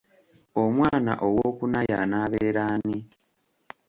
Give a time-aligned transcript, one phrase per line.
[0.63, 2.97] Omwana owookuna y’anaabeera ani?